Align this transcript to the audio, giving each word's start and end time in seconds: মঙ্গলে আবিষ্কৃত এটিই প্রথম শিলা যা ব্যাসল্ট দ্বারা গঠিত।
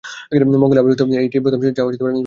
মঙ্গলে 0.55 0.79
আবিষ্কৃত 0.81 1.01
এটিই 1.19 1.43
প্রথম 1.45 1.59
শিলা 1.59 1.71
যা 1.71 1.83
ব্যাসল্ট 1.83 1.99
দ্বারা 1.99 2.09
গঠিত। 2.09 2.19